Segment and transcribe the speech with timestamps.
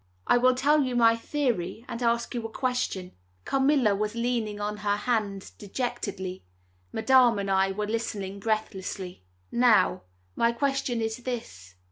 [0.25, 3.11] I will tell you my theory and ask you a question."
[3.45, 6.43] Carmilla was leaning on her hand dejectedly;
[6.91, 9.21] Madame and I were listening breathlessly.
[9.51, 10.01] "Now,
[10.35, 11.75] my question is this.